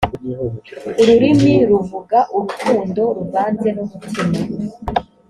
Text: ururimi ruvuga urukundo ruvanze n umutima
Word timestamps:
ururimi 1.01 1.53
ruvuga 1.69 2.19
urukundo 2.35 3.01
ruvanze 3.17 3.69
n 3.75 3.77
umutima 3.83 4.35